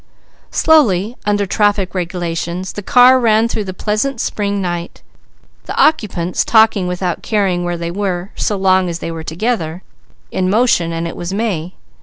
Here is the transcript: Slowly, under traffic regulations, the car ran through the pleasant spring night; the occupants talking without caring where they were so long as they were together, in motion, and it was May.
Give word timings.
Slowly, 0.49 1.15
under 1.27 1.45
traffic 1.45 1.93
regulations, 1.93 2.73
the 2.73 2.81
car 2.81 3.19
ran 3.19 3.47
through 3.47 3.65
the 3.65 3.71
pleasant 3.75 4.19
spring 4.19 4.59
night; 4.59 5.03
the 5.67 5.75
occupants 5.79 6.43
talking 6.43 6.87
without 6.87 7.21
caring 7.21 7.63
where 7.63 7.77
they 7.77 7.91
were 7.91 8.31
so 8.35 8.55
long 8.57 8.89
as 8.89 8.97
they 8.97 9.11
were 9.11 9.23
together, 9.23 9.83
in 10.31 10.49
motion, 10.49 10.91
and 10.91 11.07
it 11.07 11.15
was 11.15 11.35
May. 11.35 11.75